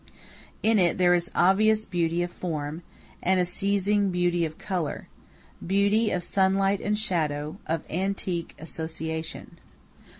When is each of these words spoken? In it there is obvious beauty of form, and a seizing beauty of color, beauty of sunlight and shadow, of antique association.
In 0.63 0.79
it 0.79 0.97
there 0.97 1.13
is 1.13 1.29
obvious 1.35 1.85
beauty 1.85 2.23
of 2.23 2.31
form, 2.31 2.81
and 3.21 3.39
a 3.39 3.45
seizing 3.45 4.09
beauty 4.09 4.45
of 4.45 4.57
color, 4.57 5.07
beauty 5.63 6.09
of 6.09 6.23
sunlight 6.23 6.81
and 6.81 6.97
shadow, 6.97 7.59
of 7.67 7.85
antique 7.87 8.55
association. 8.57 9.59